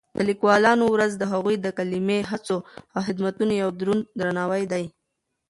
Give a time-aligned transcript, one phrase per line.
[0.15, 2.57] د لیکوالو ورځ د هغوی د قلمي هڅو
[2.93, 4.85] او خدمتونو یو دروند درناوی دی.